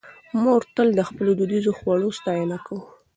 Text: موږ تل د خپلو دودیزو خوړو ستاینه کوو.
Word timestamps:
موږ 0.43 0.61
تل 0.75 0.87
د 0.95 1.01
خپلو 1.09 1.31
دودیزو 1.39 1.71
خوړو 1.77 2.09
ستاینه 2.19 2.57
کوو. 2.65 2.83